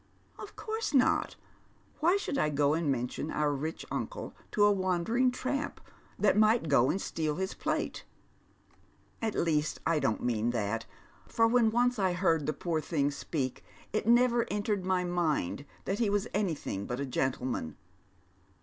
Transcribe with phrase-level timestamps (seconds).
[0.39, 1.35] "OJ: course not;
[1.99, 5.79] why should I go and mention our rich undo to a wandering tramp
[6.17, 8.03] that might go and steal his plate?
[9.21, 10.87] At least, I don't mean that,
[11.27, 13.59] for when once I heard the poor thing Bpeak
[13.93, 17.75] it never entered my mind tliat he was anything but a /gentleman.